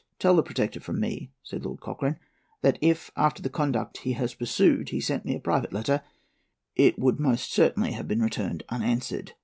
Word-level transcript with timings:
"Tell 0.17 0.35
the 0.35 0.41
Protector 0.41 0.79
from 0.79 0.99
me," 0.99 1.29
said 1.43 1.63
Lord 1.63 1.79
Cochrane, 1.79 2.17
"that 2.63 2.79
if, 2.81 3.11
after 3.15 3.43
the 3.43 3.51
conduct 3.51 3.99
he 3.99 4.13
has 4.13 4.33
pursued, 4.33 4.89
he 4.89 4.97
had 4.97 5.03
sent 5.03 5.25
me 5.25 5.35
a 5.35 5.39
private 5.39 5.73
letter, 5.73 6.01
it 6.75 6.97
would 6.97 7.19
certainly 7.37 7.91
have 7.91 8.07
been 8.07 8.23
returned 8.23 8.63
unanswered. 8.69 9.33